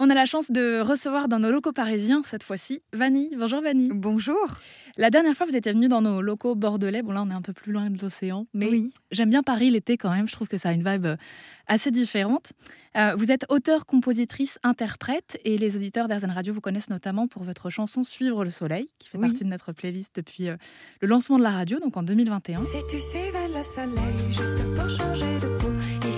[0.00, 3.34] On a la chance de recevoir dans nos locaux parisiens, cette fois-ci, Vanille.
[3.36, 3.90] Bonjour Vanille.
[3.92, 4.46] Bonjour.
[4.96, 7.02] La dernière fois, vous étiez venue dans nos locaux bordelais.
[7.02, 8.46] Bon, là, on est un peu plus loin de l'océan.
[8.54, 8.92] Mais oui.
[9.10, 10.28] j'aime bien Paris l'été quand même.
[10.28, 11.16] Je trouve que ça a une vibe euh,
[11.66, 12.52] assez différente.
[12.96, 15.40] Euh, vous êtes auteur, compositrice, interprète.
[15.44, 19.08] Et les auditeurs d'Airzen Radio vous connaissent notamment pour votre chanson Suivre le soleil, qui
[19.08, 20.56] fait partie de notre playlist depuis euh,
[21.00, 22.62] le lancement de la radio, donc en 2021.
[22.62, 25.72] Si tu suivais le soleil juste pour changer de peau,
[26.06, 26.17] il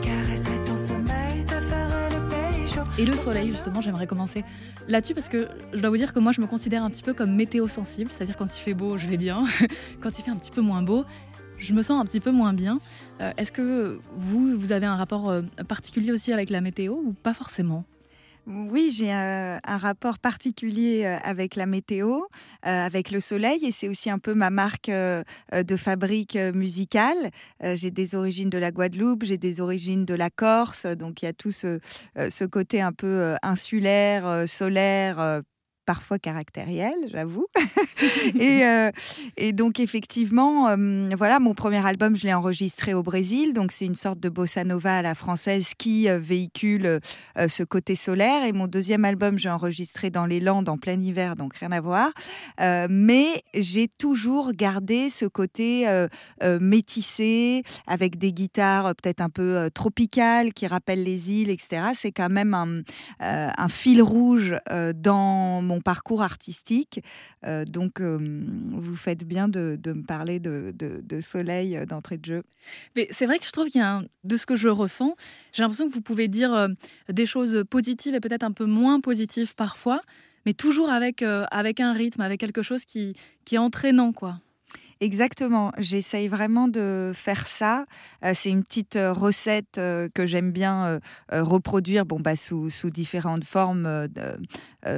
[3.01, 4.45] et le soleil, justement, j'aimerais commencer
[4.87, 7.15] là-dessus parce que je dois vous dire que moi, je me considère un petit peu
[7.15, 9.47] comme météo sensible, c'est-à-dire quand il fait beau, je vais bien.
[10.01, 11.07] quand il fait un petit peu moins beau,
[11.57, 12.79] je me sens un petit peu moins bien.
[13.23, 17.15] Euh, est-ce que vous, vous avez un rapport euh, particulier aussi avec la météo ou
[17.15, 17.87] pas forcément?
[18.51, 22.25] Oui, j'ai un, rapport particulier euh, avec la météo, euh,
[22.63, 27.31] avec le soleil, et c'est aussi un peu ma marque euh, de fabrique musicale.
[27.75, 31.29] j'ai des origines de la Guadeloupe, j'ai des origines de la Corse, donc il y
[31.29, 31.79] a tout ce,
[32.17, 35.43] ce côté un peu insulaire, solaire,
[35.91, 37.49] parfois caractériel, j'avoue.
[38.39, 38.93] et, euh,
[39.37, 43.87] et, donc effectivement, euh, voilà, mon premier album, je l'ai enregistré au Brésil, donc c'est
[43.87, 47.01] une sorte de bossa nova à la française qui euh, véhicule
[47.49, 48.45] ce côté solaire.
[48.45, 51.81] Et mon deuxième album, j'ai enregistré dans les Landes en plein hiver, donc rien à
[51.81, 52.13] voir.
[52.89, 55.87] mais j'ai toujours gardé ce côté
[56.61, 61.83] métissé, avec des guitares peut-être un peu tropicales qui rappellent les îles, etc.
[61.95, 62.83] C'est quand même un,
[63.19, 64.55] un fil rouge
[64.95, 67.01] dans mon parcours artistique.
[67.45, 72.43] Euh, donc, vous faites bien de, me parler de, soleil euh, d'entrée de jeu.
[72.97, 75.17] Mais c'est vrai que je trouve qu'il y a de ce que je ressens,
[75.53, 76.69] j'ai l'impression que vous pouvez dire
[77.09, 80.01] des choses positives et peut-être un peu moins positives parfois,
[80.47, 83.15] mais toujours avec, avec un rythme, avec quelque chose qui,
[83.45, 84.41] qui est entraînant, quoi.
[85.03, 87.87] Exactement, j'essaye vraiment de faire ça.
[88.23, 91.01] Euh, c'est une petite euh, recette euh, que j'aime bien
[91.33, 94.09] reproduire bon, bah, sous, différentes formes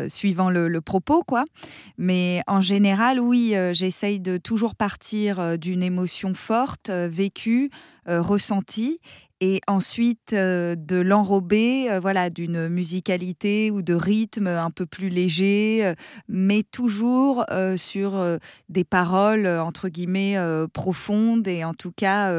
[0.08, 1.22] suivant le, propos.
[1.22, 1.44] quoi.
[1.98, 7.70] Mais en général, oui, j'essaye de toujours partir d'une émotion forte, vécue,
[8.06, 9.00] ressentie,
[9.42, 15.08] et ensuite euh, de l'enrober euh, voilà d'une musicalité ou de rythme un peu plus
[15.08, 15.94] léger euh,
[16.28, 17.44] mais toujours
[17.76, 18.38] sur
[18.68, 20.36] des paroles entre guillemets
[20.72, 22.32] profondes et en tout cas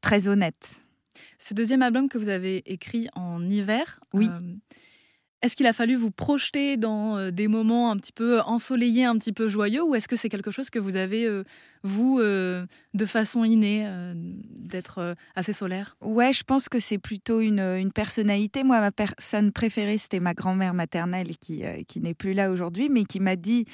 [0.00, 0.70] très honnêtes.
[1.38, 4.28] Ce deuxième album que vous avez écrit en hiver, oui.
[5.42, 9.32] Est-ce qu'il a fallu vous projeter dans des moments un petit peu ensoleillés, un petit
[9.32, 11.28] peu joyeux, ou est-ce que c'est quelque chose que vous avez,
[11.84, 15.96] vous, euh, de façon innée, d'être assez solaire?
[16.00, 18.64] Ouais, je pense que c'est plutôt une, personnalité.
[18.64, 23.04] Moi, ma personne préférée, c'était ma grand-mère maternelle, qui, qui n'est plus là aujourd'hui, mais
[23.04, 23.66] qui m'a dit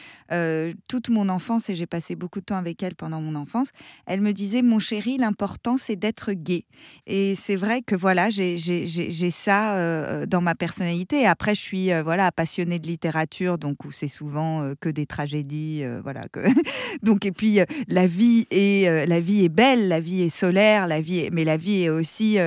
[0.89, 3.69] toute mon enfance, et j'ai passé beaucoup de temps avec elle pendant mon enfance,
[4.07, 6.65] elle me disait, mon chéri, l'important, c'est d'être gay.
[7.07, 11.27] Et c'est vrai que voilà, j'ai ça dans ma personnalité.
[11.27, 15.07] Après, je suis euh, voilà passionnée de littérature, donc où c'est souvent euh, que des
[15.07, 16.27] tragédies, euh, voilà.
[17.03, 20.87] Donc et puis la est la vie est belle, la vie est solaire,
[21.33, 22.39] mais la vie est aussi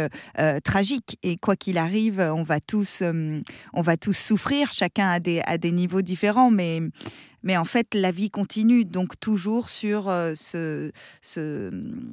[0.64, 1.18] tragique.
[1.24, 3.02] Et quoi qu'il arrive, on va tous
[3.74, 6.80] on va tous souffrir, chacun à des à des niveaux différents, mais
[7.44, 10.92] mais en fait, la vie continue, donc toujours sur euh, ce,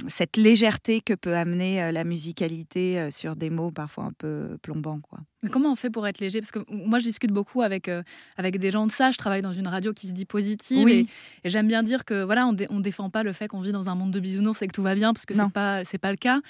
[0.09, 4.59] cette légèreté que peut amener euh, la musicalité euh, sur des mots parfois un peu
[4.61, 5.01] plombants.
[5.01, 5.21] Quoi.
[5.45, 6.41] Mais comment on fait pour être léger?
[6.41, 7.89] Parce que moi, je discute beaucoup avec,
[8.37, 9.13] avec des gens de ça.
[9.13, 10.89] Je travaille dans une radio qui se dit positive.
[10.89, 11.07] Et,
[11.45, 13.95] j'aime bien dire que voilà, on ne défend pas le fait qu'on vit dans un
[13.95, 16.17] monde de bisounours et que tout va bien, parce que ce n'est pas, pas le
[16.17, 16.41] cas.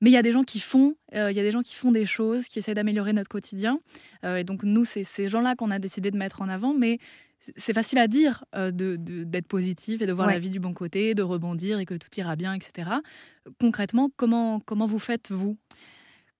[0.00, 1.92] Mais il y a des gens qui font, il y a des gens qui font
[1.92, 3.78] des choses, qui essaient d'améliorer notre quotidien.
[4.24, 6.74] et donc nous, c'est ces gens-là qu'on a décidé de mettre en avant.
[6.74, 6.98] Mais
[7.56, 11.14] c'est facile à dire euh, d'être positif et de voir la vie du bon côté,
[11.14, 12.90] de rebondir et que tout ira bien, etc.
[13.60, 15.56] Concrètement, comment, comment vous faites, vous?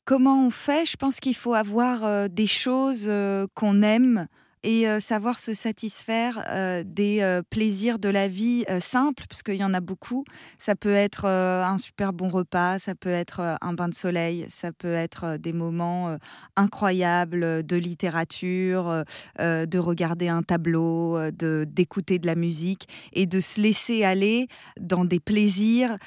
[0.04, 0.84] Comment on fait?
[0.84, 4.26] Je pense qu'il faut avoir euh, des choses euh, qu'on aime
[4.64, 6.42] et savoir se satisfaire
[6.84, 10.24] des plaisirs de la vie simples, parce qu'il y en a beaucoup.
[10.58, 14.72] Ça peut être un super bon repas, ça peut être un bain de soleil, ça
[14.72, 16.16] peut être des moments
[16.56, 19.04] incroyables de littérature,
[19.38, 24.48] de regarder un tableau, de d'écouter de la musique et de se laisser aller
[24.80, 25.98] dans des plaisirs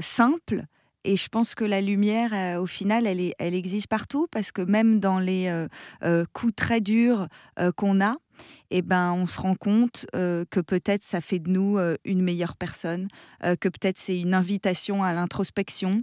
[0.00, 0.64] simples
[1.04, 5.00] et je pense que la lumière, euh, au final, elle, existe partout parce que même
[5.00, 5.66] dans les euh,
[6.04, 7.28] euh, coups très durs
[7.76, 8.16] qu'on a,
[8.70, 13.08] eh ben, on se rend compte que peut-être ça fait de nous une meilleure personne,
[13.42, 15.98] que peut-être c'est une invitation à l'introspection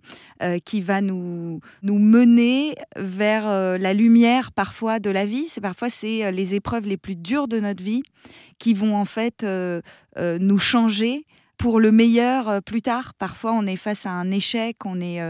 [0.63, 3.46] qui va nous, nous mener vers
[3.78, 5.48] la lumière parfois de la vie.
[5.50, 8.04] C'est parfois c'est les épreuves les plus dures de notre vie
[8.60, 9.46] qui vont en fait
[10.16, 11.25] nous changer
[11.59, 13.13] pour le meilleur plus tard.
[13.13, 15.21] Parfois, on est face à un échec, on est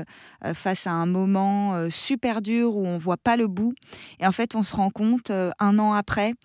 [0.54, 3.74] face à un moment super dur où on voit pas le bout.
[4.22, 6.36] Et en fait, on se rend compte un an après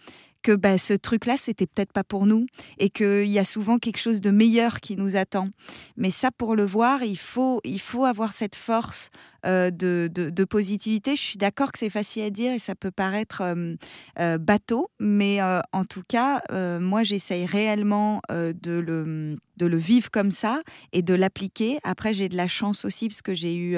[0.45, 2.47] que bah, ce truc-là, c'était peut-être pas pour nous
[2.79, 5.49] et qu'il y a souvent quelque chose de meilleur qui nous attend.
[5.97, 9.11] Mais ça, pour le voir, il faut, il faut avoir cette force
[9.47, 11.17] euh, de, de, positivité.
[11.17, 13.75] Je suis d'accord que c'est facile à dire et ça peut paraître euh,
[14.19, 16.43] euh, bateau, mais en tout cas,
[16.79, 20.61] moi, j'essaye réellement de, le, de le vivre comme ça
[20.93, 21.79] et de l'appliquer.
[21.83, 23.77] Après, j'ai de la chance aussi parce que j'ai eu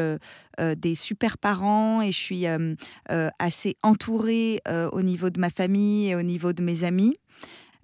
[0.76, 2.46] des super parents et je suis
[3.38, 4.60] assez entourée
[4.92, 7.16] au niveau de ma famille et au niveau de mes amis.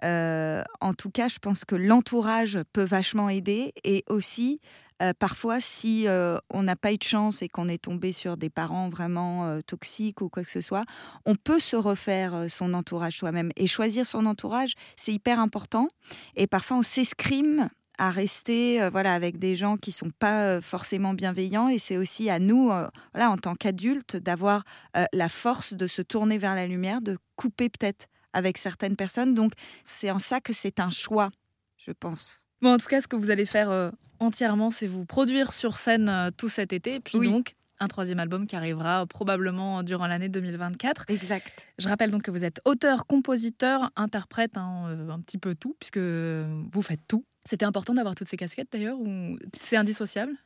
[0.03, 4.61] en tout cas, je pense que l'entourage peut vachement aider et aussi
[5.03, 8.37] euh, parfois, si euh, on n'a pas eu de chance et qu'on est tombé sur
[8.37, 10.85] des parents vraiment euh, toxiques ou quoi que ce soit,
[11.27, 13.51] on peut se refaire son entourage soi-même.
[13.57, 15.89] Et choisir son entourage, c'est hyper important.
[16.37, 17.69] Et parfois, on s'escrime
[17.99, 22.39] à rester voilà avec des gens qui sont pas forcément bienveillants et c'est aussi à
[22.39, 22.69] nous
[23.13, 24.65] voilà en tant qu'adultes d'avoir
[25.13, 29.53] la force de se tourner vers la lumière de couper peut-être avec certaines personnes donc
[29.85, 31.31] c'est en ça que c'est un choix
[31.79, 33.91] je pense Bon, en tout cas, ce que vous allez faire euh,
[34.21, 37.01] entièrement, c'est vous produire sur scène euh, tout cet été.
[37.01, 41.07] Puis donc, un troisième album qui arrivera probablement durant l'année 2024.
[41.09, 41.69] Exact.
[41.79, 45.75] Je rappelle donc que vous êtes auteur, compositeur, interprète, hein, euh, un petit peu tout,
[45.81, 47.25] puisque vous faites tout.
[47.45, 50.37] C'était important d'avoir toutes ces casquettes d'ailleurs, ou c'est indissociable?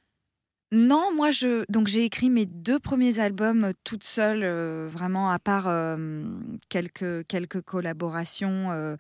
[0.73, 5.39] Non, moi je donc j'ai écrit mes deux premiers albums toute seule, euh, vraiment à
[5.39, 6.25] part euh,
[6.69, 8.97] quelques quelques collaborations, euh,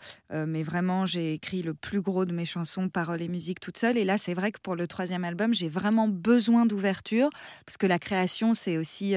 [0.47, 3.97] mais vraiment j'ai écrit le plus gros de mes chansons, paroles et musique toute seule.
[3.97, 7.31] Et là, c'est vrai que pour le troisième album, j'ai vraiment besoin d'ouverture
[7.65, 9.17] parce que la création c'est aussi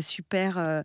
[0.00, 0.84] super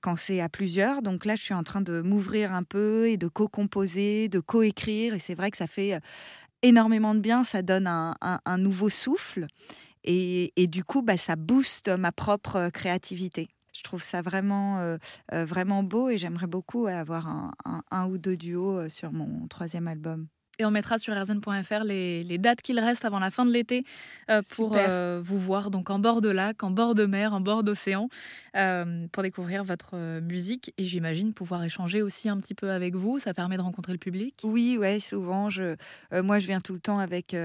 [0.00, 1.02] quand c'est à plusieurs.
[1.02, 5.12] Donc là, je suis en train de m'ouvrir un peu et de co-composer, de co-écrire.
[5.12, 6.00] Et c'est vrai que ça fait
[6.62, 9.46] énormément de bien, ça donne un nouveau souffle.
[10.04, 13.48] Et, du coup, bah, ça booste ma propre euh, créativité.
[13.74, 14.96] Je trouve ça vraiment, euh,
[15.32, 17.52] euh, vraiment beau et j'aimerais beaucoup avoir
[17.90, 20.26] un, ou deux duos sur mon troisième album.
[20.60, 23.84] Et on mettra sur rzn.fr les, les, dates qu'il reste avant la fin de l'été
[24.28, 27.40] euh, pour euh, vous voir donc en bord de lac, en bord de mer, en
[27.40, 28.08] bord d'océan,
[28.56, 33.20] euh, pour découvrir votre musique et j'imagine pouvoir échanger aussi un petit peu avec vous.
[33.20, 34.34] Ça permet de rencontrer le public.
[34.42, 35.48] Oui, ouais, souvent.
[35.48, 35.76] Je,
[36.10, 37.36] moi, je viens tout le temps avec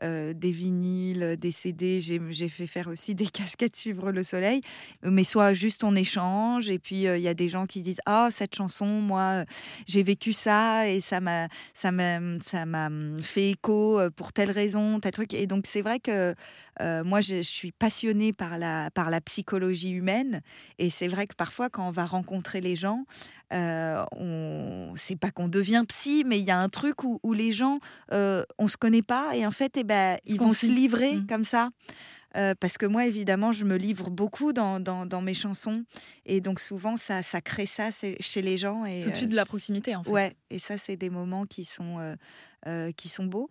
[0.00, 2.00] des vinyles, des CD.
[2.00, 4.60] J'ai fait faire aussi des casquettes suivre le soleil,
[5.02, 8.28] mais soit juste on échange et puis il y a des gens qui disent ah
[8.30, 9.44] cette chanson, moi
[9.88, 12.20] j'ai vécu ça et ça m'a ça m'a
[12.60, 15.32] ça m'a hum, fait écho euh, pour telle raison, tel truc.
[15.32, 16.34] Et donc, c'est vrai que
[16.80, 20.42] euh, moi, je, suis passionnée par la, par la psychologie humaine.
[20.78, 23.04] Et c'est vrai que parfois, quand on va rencontrer les gens,
[23.52, 27.32] euh, on c'est pas qu'on devient psy, mais il y a un truc où, où
[27.32, 27.80] les gens,
[28.12, 29.34] euh, on se connaît pas.
[29.34, 31.26] Et en fait, eh ben, ils vont se livrer mmh.
[31.26, 31.70] comme ça.
[32.32, 35.84] Parce que moi, évidemment, je me livre beaucoup dans, dans, mes chansons.
[36.26, 38.84] Et donc, souvent, ça, ça crée ça chez les gens.
[38.84, 40.10] Et, Tout de suite de la proximité, en fait.
[40.10, 42.16] Ouais, et ça, c'est des moments qui sont,
[42.96, 43.50] qui sont beaux.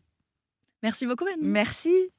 [0.83, 1.43] Merci beaucoup, Annie.
[1.43, 2.11] Merci.